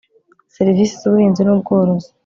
serivisi 0.55 0.93
z 1.01 1.03
ubuhinzi 1.09 1.41
n 1.43 1.49
ubworozi 1.55 2.09